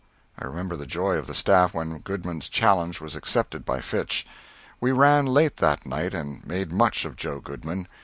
I 0.39 0.45
remember 0.45 0.75
the 0.75 0.87
joy 0.87 1.17
of 1.17 1.27
the 1.27 1.35
staff 1.35 1.75
when 1.75 1.99
Goodman's 1.99 2.49
challenge 2.49 2.99
was 3.01 3.15
accepted 3.15 3.63
by 3.63 3.81
Fitch. 3.81 4.25
We 4.79 4.91
ran 4.91 5.27
late 5.27 5.57
that 5.57 5.85
night, 5.85 6.15
and 6.15 6.43
made 6.43 6.71
much 6.71 7.05
of 7.05 7.15
Joe 7.15 7.39
Goodman. 7.39 7.87